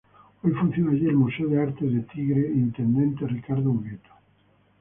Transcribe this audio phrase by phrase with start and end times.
[0.41, 4.09] Hoy funciona allí el Museo de Arte de Tigre "Intendente Ricardo Ubieto".